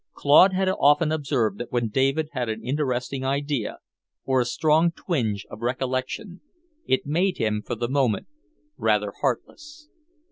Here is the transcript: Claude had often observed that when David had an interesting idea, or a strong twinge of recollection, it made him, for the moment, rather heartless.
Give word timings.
Claude 0.15 0.53
had 0.53 0.67
often 0.67 1.11
observed 1.11 1.59
that 1.59 1.71
when 1.71 1.87
David 1.87 2.29
had 2.31 2.49
an 2.49 2.63
interesting 2.65 3.23
idea, 3.23 3.77
or 4.25 4.41
a 4.41 4.45
strong 4.45 4.91
twinge 4.91 5.45
of 5.51 5.61
recollection, 5.61 6.41
it 6.87 7.05
made 7.05 7.37
him, 7.37 7.61
for 7.63 7.75
the 7.75 7.87
moment, 7.87 8.25
rather 8.77 9.13
heartless. 9.21 9.89